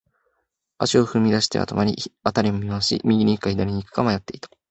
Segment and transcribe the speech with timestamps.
[0.79, 4.49] 足を踏み出しては止まり、辺りを見回し、右に行くか、左に行くか迷っていた。